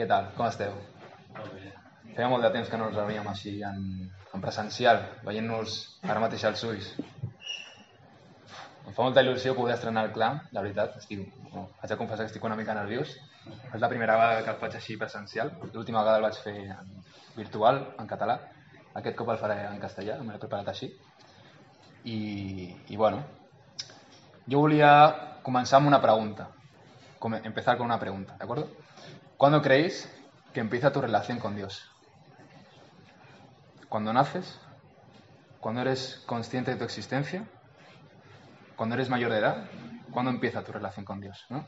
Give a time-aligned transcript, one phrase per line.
[0.00, 0.30] Què tal?
[0.32, 0.72] Com esteu?
[2.16, 3.82] Feia molt de temps que no ens reuníem així en,
[4.32, 5.74] en presencial, veient-nos
[6.08, 6.86] ara mateix als ulls.
[8.86, 10.96] Em fa molta il·lusió poder estrenar el clam, la veritat.
[11.02, 13.12] Estic, no, haig de confessar que estic una mica nerviós.
[13.74, 15.52] És la primera vegada que el faig així presencial.
[15.74, 16.90] L'última vegada el vaig fer en
[17.36, 18.38] virtual, en català.
[18.98, 20.88] Aquest cop el faré en castellà, me l'he preparat així.
[22.08, 22.18] I,
[22.88, 23.20] I bueno,
[24.48, 24.90] jo volia
[25.46, 26.48] començar amb una pregunta.
[27.20, 28.70] Come- empezar con una pregunta, ¿de acuerdo?
[29.40, 30.06] ¿Cuándo creéis
[30.52, 31.90] que empieza tu relación con Dios?
[33.88, 34.60] ¿Cuando naces?
[35.60, 37.48] ¿Cuando eres consciente de tu existencia?
[38.76, 39.64] ¿Cuando eres mayor de edad?
[40.10, 41.46] ¿Cuándo empieza tu relación con Dios?
[41.48, 41.66] ¿no?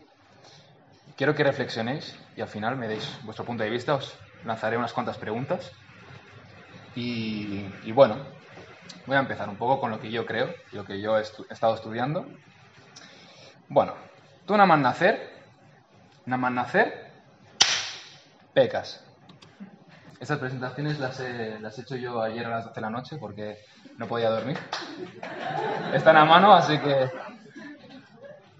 [1.16, 3.94] Quiero que reflexionéis y al final me deis vuestro punto de vista.
[3.94, 5.72] Os lanzaré unas cuantas preguntas.
[6.94, 8.18] Y, bueno,
[9.06, 11.54] voy a empezar un poco con lo que yo creo, lo que yo he, he
[11.54, 12.26] estado estudiando.
[13.70, 13.94] Bueno,
[14.44, 15.32] tú nada más nacer,
[16.26, 17.01] nada más nacer,
[18.52, 19.04] pecas.
[20.20, 23.58] Estas presentaciones las he, hecho yo ayer a las 12 de la noche porque
[23.98, 24.56] no podía dormir.
[25.92, 27.10] Están a mano, así que...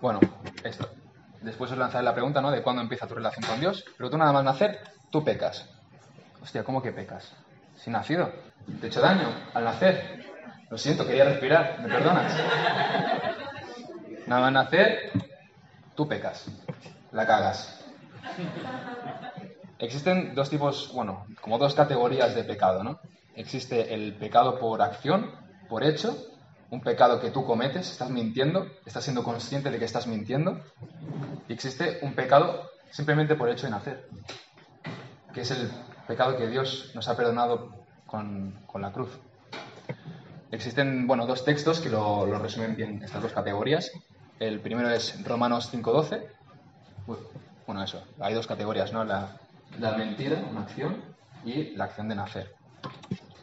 [0.00, 0.18] Bueno,
[0.64, 0.90] esto.
[1.40, 2.50] Después os lanzaré la pregunta, ¿no?
[2.50, 3.84] De cuándo empieza tu relación con Dios.
[3.96, 5.68] Pero tú nada más nacer, tú pecas.
[6.42, 7.32] Hostia, ¿cómo que pecas?
[7.76, 8.32] Si nacido.
[8.80, 10.24] ¿Te he hecho daño al nacer?
[10.68, 11.78] Lo siento, quería respirar.
[11.80, 12.32] ¿Me perdonas?
[14.26, 15.12] Nada más nacer,
[15.94, 16.46] tú pecas.
[17.12, 17.84] La cagas.
[19.82, 23.00] Existen dos tipos, bueno, como dos categorías de pecado, ¿no?
[23.34, 25.32] Existe el pecado por acción,
[25.68, 26.16] por hecho,
[26.70, 30.60] un pecado que tú cometes, estás mintiendo, estás siendo consciente de que estás mintiendo,
[31.48, 34.08] y existe un pecado simplemente por hecho de nacer,
[35.34, 35.68] que es el
[36.06, 37.74] pecado que Dios nos ha perdonado
[38.06, 39.18] con, con la cruz.
[40.52, 43.90] Existen, bueno, dos textos que lo, lo resumen bien estas dos categorías.
[44.38, 46.22] El primero es Romanos 5.12.
[47.08, 47.16] Uy,
[47.66, 49.02] Bueno, eso, hay dos categorías, ¿no?
[49.02, 49.41] La,
[49.78, 51.12] la mentira, una acción,
[51.44, 52.54] y la acción de nacer.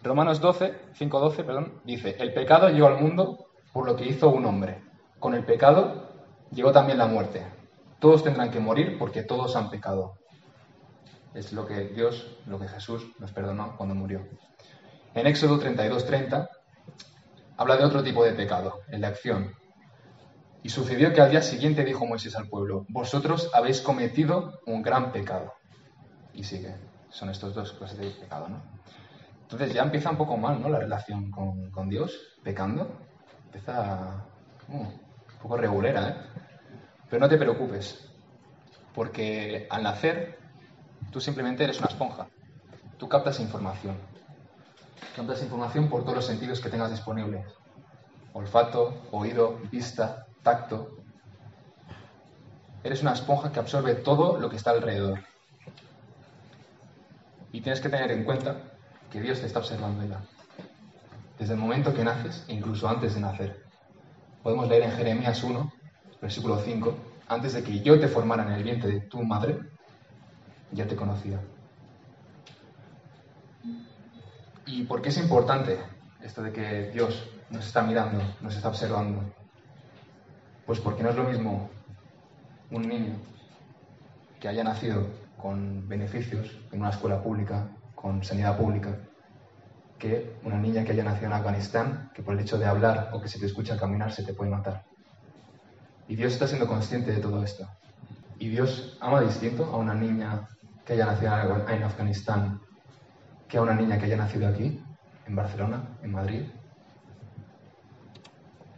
[0.03, 4.45] Romanos 12, 5.12, perdón, dice, el pecado llegó al mundo por lo que hizo un
[4.45, 4.81] hombre.
[5.19, 6.09] Con el pecado
[6.51, 7.45] llegó también la muerte.
[7.99, 10.15] Todos tendrán que morir porque todos han pecado.
[11.33, 14.25] Es lo que Dios, lo que Jesús nos perdonó cuando murió.
[15.13, 16.49] En Éxodo 32.30
[17.57, 19.53] habla de otro tipo de pecado, el de acción.
[20.63, 25.11] Y sucedió que al día siguiente dijo Moisés al pueblo, vosotros habéis cometido un gran
[25.11, 25.53] pecado.
[26.39, 26.73] Y sigue,
[27.09, 28.61] son estos dos clases de pecado, ¿no?
[29.41, 30.69] Entonces ya empieza un poco mal, ¿no?
[30.69, 32.89] La relación con, Dios, pecando.
[33.47, 34.23] Empieza
[34.69, 34.99] uh, un
[35.41, 36.15] poco regulera, ¿eh?
[37.09, 38.09] Pero no te preocupes,
[38.95, 40.39] porque al nacer
[41.11, 42.27] tú simplemente eres una esponja.
[42.97, 43.97] Tú captas información.
[45.17, 47.45] Captas información por todos los sentidos que tengas disponibles.
[48.31, 50.99] Olfato, oído, vista, tacto.
[52.81, 55.28] Eres una esponja que absorbe todo lo que está alrededor.
[57.51, 58.57] Y tienes que tener en cuenta
[59.11, 60.21] que Dios te está observando ya.
[61.37, 63.63] Desde el momento que naces incluso antes de nacer.
[64.43, 65.73] Podemos leer en Jeremías 1,
[66.21, 66.95] versículo 5,
[67.27, 69.59] antes de que yo te formara en el vientre de tu madre,
[70.71, 71.39] ya te conocía.
[74.65, 75.79] ¿Y por qué es importante
[76.21, 79.21] esto de que Dios nos está mirando, nos está observando?
[80.65, 81.69] Pues porque no es lo mismo
[82.69, 83.15] un niño
[84.39, 85.07] que haya nacido
[85.41, 88.97] con beneficios en una escuela pública, con sanidad pública,
[89.97, 93.21] que una niña que haya nacido en Afganistán, que por el hecho de hablar o
[93.21, 94.85] que se te escucha caminar se te puede matar.
[96.07, 97.67] Y Dios está siendo consciente de todo esto.
[98.37, 100.47] Y Dios ama distinto a una niña
[100.85, 102.61] que haya nacido en Afganistán
[103.47, 104.81] que a una niña que haya nacido aquí,
[105.25, 106.43] en Barcelona, en Madrid.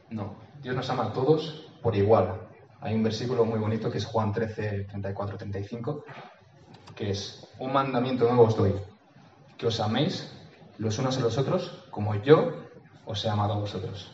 [0.09, 2.47] No, Dios nos ama a todos por igual.
[2.79, 6.03] Hay un versículo muy bonito que es Juan 13, 34, 35,
[6.95, 8.73] que es, un mandamiento nuevo os doy,
[9.57, 10.31] que os améis
[10.77, 12.53] los unos a los otros como yo
[13.05, 14.11] os he amado a vosotros.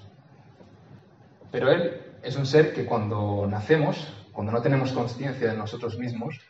[1.52, 6.42] Pero Él es un ser que cuando nacemos, cuando no tenemos conciencia de nosotros mismos,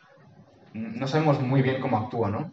[0.74, 2.52] no sabemos muy bien cómo actúa, ¿no?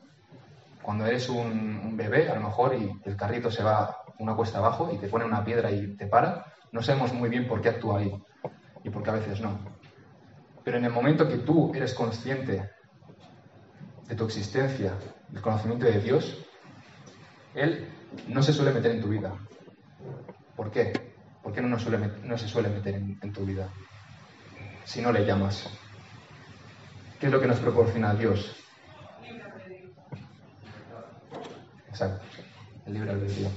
[0.82, 4.90] Cuando eres un, bebé, a lo mejor, y el carrito se va una cuesta abajo
[4.94, 8.00] y te pone una piedra y te para, no sabemos muy bien por qué actúa
[8.00, 8.24] ahí
[8.84, 9.58] y por qué a veces no.
[10.64, 12.70] Pero en el momento que tú eres consciente
[14.08, 14.94] de tu existencia,
[15.30, 16.46] del conocimiento de Dios,
[17.54, 17.88] Él
[18.28, 19.34] no se suele meter en tu vida.
[20.56, 20.94] ¿Por qué?
[21.42, 23.70] ¿Por qué no, nos suele, no se suele meter en, tu vida?
[24.84, 25.70] Si no le llamas.
[27.20, 28.56] ¿Qué es lo que nos proporciona Dios?
[31.90, 32.26] Exacto,
[32.86, 33.50] el libre albedrío.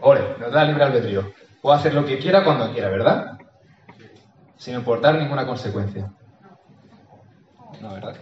[0.00, 1.32] Ore, nos da libre albedrío.
[1.60, 3.38] Puedo hacer lo que quiera cuando quiera, ¿verdad?
[4.56, 6.10] Sin importar ninguna consecuencia.
[7.80, 8.16] No, ¿verdad?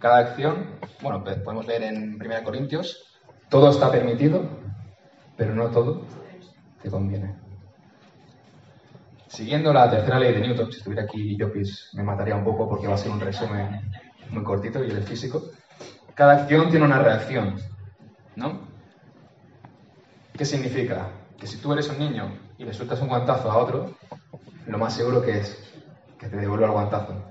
[0.00, 0.66] Cada acción,
[1.02, 3.20] bueno, podemos leer en 1 Corintios,
[3.50, 4.48] todo está permitido,
[5.36, 6.06] pero no todo
[6.82, 7.34] te conviene.
[9.26, 12.88] Siguiendo la tercera ley de Newton, si estuviera aquí Jopis me mataría un poco porque
[12.88, 13.92] va a ser un resumen
[14.30, 15.42] muy cortito y el físico.
[16.14, 17.56] Cada acción tiene una reacción,
[18.36, 18.62] ¿no?
[20.32, 21.10] ¿Qué significa?
[21.38, 23.94] Que si tú eres un niño y le sueltas un guantazo a otro,
[24.66, 25.62] lo más seguro que es
[26.18, 27.29] que te devuelva el guantazo.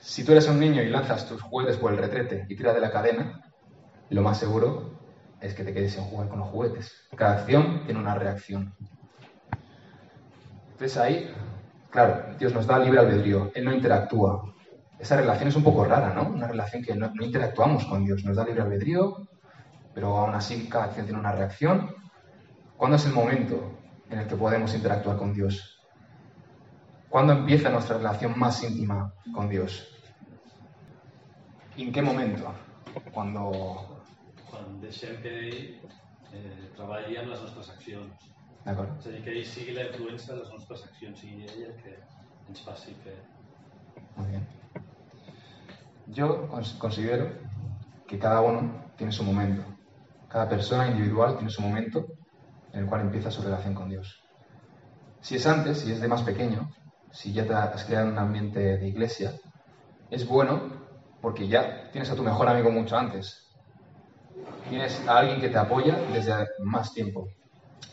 [0.00, 2.80] Si tú eres un niño y lanzas tus juguetes por el retrete y tiras de
[2.80, 3.42] la cadena,
[4.10, 4.98] lo más seguro
[5.40, 7.08] es que te quedes sin jugar con los juguetes.
[7.16, 8.74] Cada acción tiene una reacción.
[10.70, 11.34] Entonces ahí,
[11.90, 14.54] claro, Dios nos da libre albedrío, Él no interactúa.
[14.98, 16.28] Esa relación es un poco rara, ¿no?
[16.28, 19.28] Una relación que no, interactuamos con Dios, nos da libre albedrío,
[19.94, 21.94] pero aún así cada acción tiene una reacción.
[22.76, 23.78] ¿Cuándo es el momento
[24.10, 25.77] en el que podemos interactuar con Dios?
[27.08, 29.88] ¿Cuándo empieza nuestra relación más íntima con Dios?
[31.76, 32.52] ¿Y en qué momento?
[33.12, 34.04] Cuando...
[34.50, 34.88] Cuando
[35.22, 35.80] que
[36.32, 38.28] eh, treballi amb les nostres accions.
[38.64, 38.96] D'acord.
[39.00, 41.74] És a dir, que ell sigui la influència de les nostres accions, sigui ell el
[41.82, 41.94] que
[42.48, 43.16] ens faci fer.
[44.16, 44.46] Muy bien.
[46.18, 47.30] Yo considero
[48.06, 49.62] que cada uno tiene su momento.
[50.28, 52.06] Cada persona individual tiene su momento
[52.72, 54.22] en el cual empieza su relación con Dios.
[55.20, 56.70] Si es antes, si es de más pequeño,
[57.12, 59.32] si ya te has creado un ambiente de iglesia,
[60.10, 60.60] es bueno
[61.20, 63.44] porque ya tienes a tu mejor amigo mucho antes.
[64.68, 67.28] Tienes a alguien que te apoya desde más tiempo.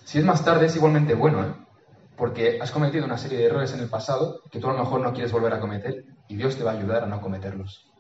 [0.04, 1.54] Si es más tarde, es igualmente bueno, ¿eh?
[2.16, 5.02] porque has cometido una serie de errores en el pasado que tú a lo mejor
[5.02, 7.92] no quieres volver a cometer y Dios te va a ayudar a no cometerlos.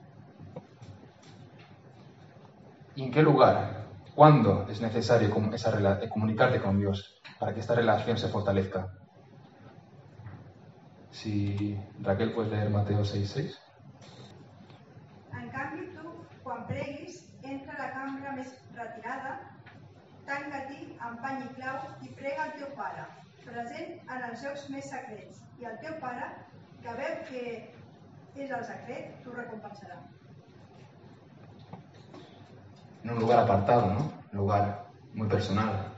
[2.95, 3.85] ¿Y en qué lugar?
[4.15, 8.93] ¿Cuándo es necesario esa comunicarte con Dios para que esta relación se fortalezca?
[11.15, 13.57] Si Raquel puedes leer Mateo 6.6.
[15.31, 19.55] En cambio, tú, cuando preguis, entra a la cámara más retirada
[20.25, 23.05] tanca-t'hi amb pany i clau i prega al teu pare,
[23.45, 26.29] present en els jocs més secrets, i el teu pare,
[26.83, 27.43] que veu que
[28.43, 30.01] és el secret, t'ho recompensarà.
[33.03, 34.11] En un lugar apartado, ¿no?
[34.33, 34.63] Un lugar
[35.13, 35.93] muy personal.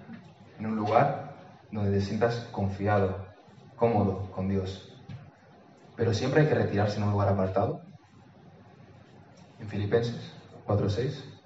[0.59, 1.33] En un lugar
[1.71, 3.25] donde te sientas confiado,
[3.77, 4.86] cómodo con Dios.
[5.97, 7.81] Pero siempre hay que retirarse en un lugar apartado.
[9.59, 10.31] En Filipenses
[10.67, 11.37] 4.6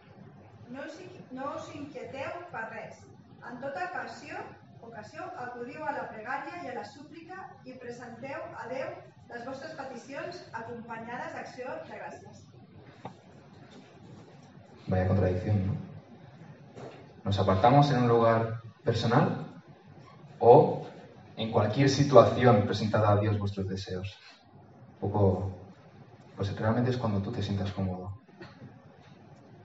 [1.31, 2.99] no us inquieteu per res.
[3.47, 4.41] En tota ocasió,
[4.83, 8.91] ocasió acudiu a la pregària i a la súplica i presenteu a Déu
[9.31, 12.43] les vostres peticions acompanyades d'acció de gràcies.
[14.87, 15.77] Vaya contradicción, ¿no?
[17.23, 19.45] Nos apartamos en un lugar personal
[20.39, 20.85] o
[21.37, 24.17] en cualquier situación presentada a Dios vuestros deseos.
[25.01, 25.51] Poco,
[26.37, 28.21] pues realmente es cuando tú te sientas cómodo.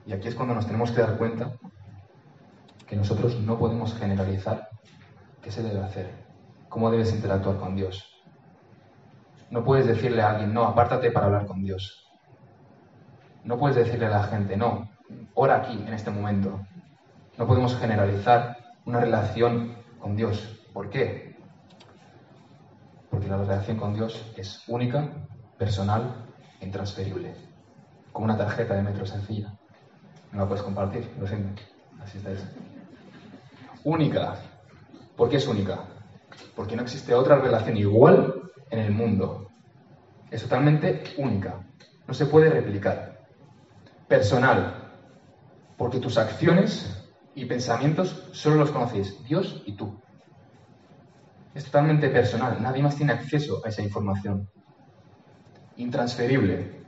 [0.07, 1.53] Y aquí es cuando nos tenemos que dar cuenta
[2.87, 4.69] que nosotros no podemos generalizar
[5.41, 6.09] qué se debe hacer,
[6.69, 8.03] cómo debes interactuar con Dios.
[9.51, 12.05] No puedes decirle a alguien, no, apártate para hablar con Dios.
[13.43, 14.89] No puedes decirle a la gente, no,
[15.35, 16.59] ora aquí, en este momento.
[17.37, 20.65] No podemos generalizar una relación con Dios.
[20.73, 21.26] ¿Por qué?
[23.09, 25.09] Porque la relación con Dios es única,
[25.57, 26.25] personal
[26.59, 27.33] e intransferible,
[28.11, 29.53] como una tarjeta de metro sencilla.
[30.31, 31.61] No la puedes compartir, lo siento.
[32.01, 32.45] Así está eso.
[33.83, 34.35] Única.
[35.15, 35.85] ¿Por qué es única?
[36.55, 39.49] Porque no existe otra relación igual en el mundo.
[40.29, 41.65] Es totalmente única.
[42.05, 43.25] No se puede replicar.
[44.07, 44.91] Personal.
[45.77, 49.99] Porque tus acciones y pensamientos solo los conocéis Dios y tú.
[51.57, 52.61] Es totalmente personal.
[52.61, 54.47] Nadie más tiene acceso a esa información.
[55.77, 56.83] Intransferible.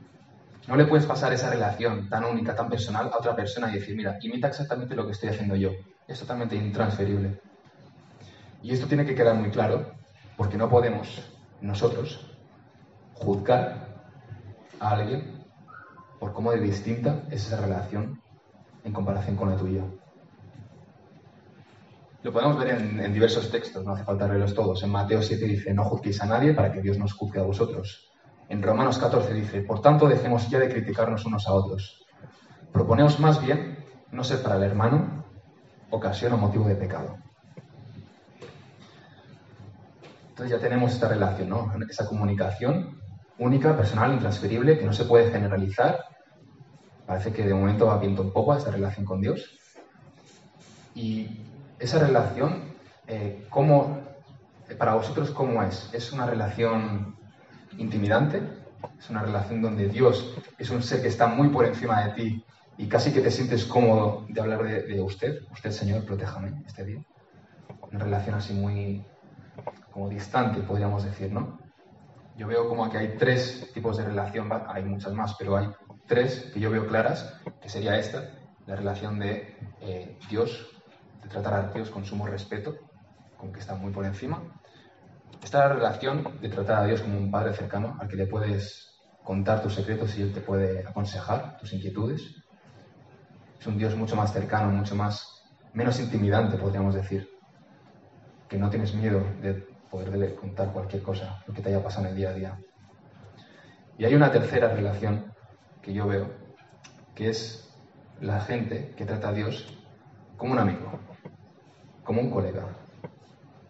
[0.67, 3.95] No le puedes pasar esa relación tan única, tan personal a otra persona y decir,
[3.95, 5.71] mira, imita exactamente lo que estoy haciendo yo.
[6.07, 7.41] Es totalmente intransferible.
[8.61, 9.91] Y esto tiene que quedar muy claro
[10.37, 11.19] porque no podemos
[11.61, 12.37] nosotros
[13.15, 14.03] juzgar
[14.79, 15.45] a alguien
[16.19, 18.21] por cómo de distinta es esa relación
[18.83, 19.81] en comparación con la tuya.
[22.21, 24.83] Lo podemos ver en, en diversos textos, no hace falta leerlos todos.
[24.83, 28.11] En Mateo 7 dice, no juzguéis a nadie para que Dios nos juzgue a vosotros.
[28.49, 32.05] En Romanos 14 dice, por tanto dejemos ya de criticarnos unos a otros.
[32.73, 35.23] Proponeos más bien no ser para el hermano
[35.91, 37.17] ocasión o motivo de pecado.
[40.29, 41.71] Entonces ya tenemos esta relación, ¿no?
[41.89, 42.99] Esa comunicación
[43.37, 46.05] única, personal, intransferible, que no se puede generalizar.
[47.05, 49.59] Parece que de momento va viento un poco a esta relación con Dios.
[50.95, 51.41] Y
[51.79, 52.73] esa relación,
[53.07, 54.01] eh, ¿cómo,
[54.77, 55.89] para vosotros, cómo es?
[55.93, 57.15] ¿Es una relación
[57.77, 58.41] intimidante,
[58.97, 62.45] Es una relación donde Dios es un ser que está muy por encima de ti
[62.77, 65.41] y casi que te sientes cómodo de hablar de, usted.
[65.51, 67.03] Usted, Señor, protéjame este día.
[67.91, 69.03] Una relación así muy
[69.91, 71.59] como distante, podríamos decir, ¿no?
[72.37, 75.67] Yo veo como que hay tres tipos de relación, hay muchas más, pero hay
[76.07, 78.31] tres que yo veo claras, que sería esta,
[78.65, 80.78] la relación de eh, Dios,
[81.29, 82.75] tratar a Dios con sumo respeto,
[83.37, 84.41] con que está muy por encima.
[85.43, 88.99] Está la relación de tratar a Dios como un padre cercano, al que le puedes
[89.23, 92.43] contar tus secretos y Él te puede aconsejar tus inquietudes.
[93.59, 97.29] Es un Dios mucho más cercano, mucho más, menos intimidante, podríamos decir,
[98.47, 99.53] que no tienes miedo de
[99.89, 102.59] poderle contar cualquier cosa, lo que te haya pasado en el día a día.
[103.97, 105.33] Y hay una tercera relación
[105.81, 106.33] que yo veo,
[107.15, 107.69] que es
[108.21, 109.77] la gente que trata a Dios
[110.37, 110.99] como un amigo,
[112.09, 112.63] como un colega,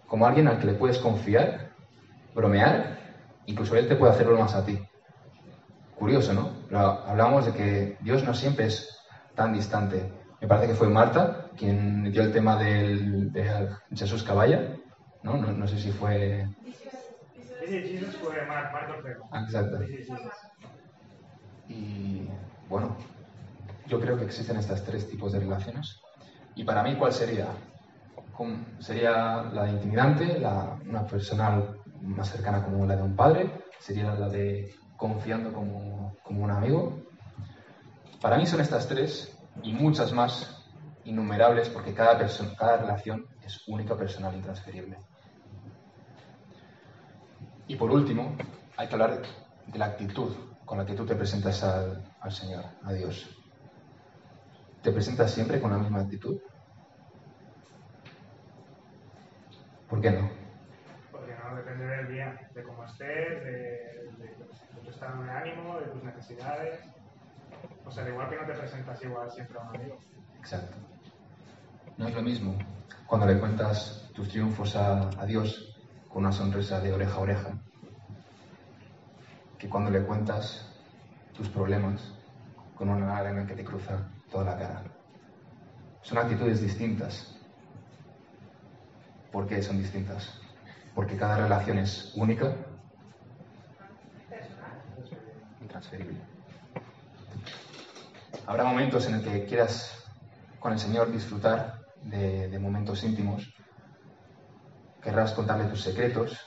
[0.08, 1.72] como alguien al que le puedes confiar,
[2.34, 2.98] bromear,
[3.48, 4.80] incluso él te puede hacer bromas a ti.
[5.94, 6.54] Curioso, ¿no?
[7.06, 8.98] hablábamos de que Dios no siempre es
[9.36, 10.10] tan distante.
[10.40, 14.74] Me parece que fue Marta quien dio el tema del, de Jesús Caballa,
[15.22, 15.36] ¿no?
[15.36, 15.68] ¿no?
[15.68, 16.48] sé si fue...
[17.68, 18.88] Jesús fue Marta.
[19.32, 19.80] Ah, exacto.
[21.68, 22.30] Y
[22.70, 22.96] bueno,
[23.88, 26.00] yo creo que existen estos tres tipos de relaciones.
[26.56, 27.48] Y para mí, ¿cuál sería?
[28.80, 34.14] Sería la de intimidante, la, una personal más cercana como la de un padre, sería
[34.14, 37.02] la de confiando como, como un amigo.
[38.22, 40.66] Para mí son estas tres y muchas más
[41.04, 44.98] innumerables porque cada, persona, cada relación es única, personal, y intransferible.
[47.68, 48.36] Y por último,
[48.78, 49.22] hay que hablar
[49.68, 50.34] de la actitud
[50.66, 53.28] con la que tú te presentas al, al Señor, a Dios.
[54.82, 56.40] ¿Te presentas siempre con la misma actitud?
[59.90, 60.30] ¿Por qué no?
[61.12, 64.08] Porque no depende del día, de cómo estés, de,
[64.84, 66.80] tu estado de ánimo, de tus necesidades.
[67.86, 70.00] O sea, igual que no te presentas igual siempre a un amigo.
[70.38, 70.78] Exacto.
[71.98, 72.56] No es lo mismo
[73.08, 75.76] cuando le cuentas tus triunfos a, a Dios
[76.08, 77.50] con una sonrisa de oreja a oreja,
[79.58, 80.72] que cuando le cuentas
[81.34, 82.14] tus problemas
[82.76, 84.84] con una lágrima que te cruza toda la cara.
[86.02, 87.39] Son actitudes distintas.
[89.32, 90.40] ¿Por qué son distintas?
[90.96, 92.54] Porque cada relación es única
[95.62, 96.20] y transferible.
[98.46, 100.04] Habrá momentos en el que quieras
[100.60, 103.54] con el Señor disfrutar de, de momentos íntimos
[105.02, 106.38] querrás contarle tus secretos,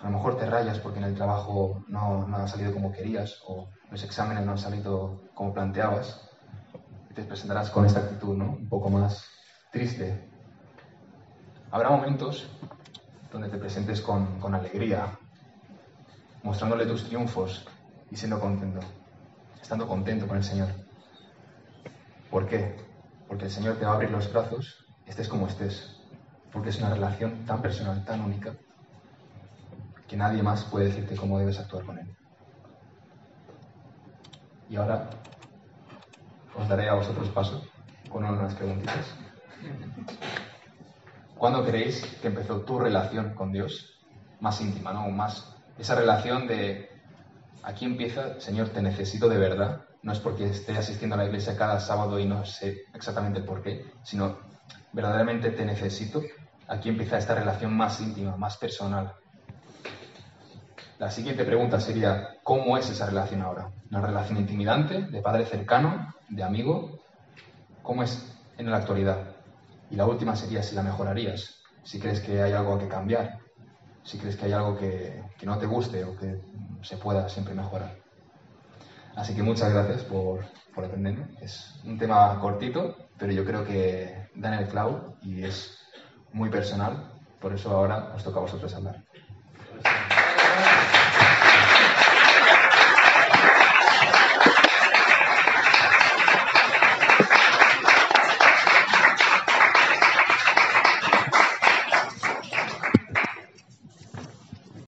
[0.00, 3.40] a lo mejor te rayas porque en el trabajo no, no, ha salido como querías
[3.46, 6.28] o los exámenes no han salido como planteabas.
[7.10, 8.52] Y te presentarás con esta actitud, ¿no?
[8.52, 9.24] Un poco más
[9.72, 10.30] triste.
[11.70, 12.48] Habrá momentos
[13.30, 15.18] donde te presentes con, con alegría,
[16.42, 17.66] mostrándole tus triunfos
[18.10, 18.80] y siendo contento,
[19.60, 20.68] estando contento con el Señor.
[22.30, 22.76] ¿Por qué?
[23.26, 26.00] Porque el Señor te va a abrir los brazos, estés como estés,
[26.50, 28.54] porque es una relación tan personal, tan única,
[30.06, 32.16] que nadie más puede decirte cómo debes actuar con él.
[34.70, 35.10] Y ahora
[36.56, 37.62] os daré a vosotros paso
[38.08, 39.14] con unas preguntitas.
[41.38, 44.00] ¿Cuándo creéis que empezó tu relación con Dios
[44.40, 45.08] más íntima, ¿no?
[45.08, 46.90] más esa relación de
[47.62, 49.82] aquí empieza, Señor, te necesito de verdad.
[50.02, 53.44] No es porque esté asistiendo a la iglesia cada sábado y no sé exactamente el
[53.44, 54.38] por qué, sino
[54.92, 56.22] verdaderamente te necesito,
[56.66, 59.14] aquí empieza esta relación más íntima, más personal.
[60.98, 63.70] La siguiente pregunta sería, ¿cómo es esa relación ahora?
[63.90, 66.98] ¿Una relación intimidante, de padre cercano, de amigo?
[67.82, 69.27] ¿Cómo es en la actualidad?
[69.90, 73.38] Y la última sería si la mejorarías, si crees que hay algo que cambiar,
[74.02, 76.40] si crees que hay algo que, que no te guste o que
[76.82, 77.96] se pueda siempre mejorar.
[79.16, 81.26] Así que muchas gracias por, por atenderme.
[81.40, 85.78] Es un tema cortito, pero yo creo que da en el clavo y es
[86.32, 87.12] muy personal.
[87.40, 89.04] Por eso ahora os toca a vosotros hablar.